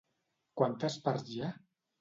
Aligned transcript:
Quantes 0.61 0.97
parts 1.05 1.31
hi 1.37 1.41
ha? 1.45 1.55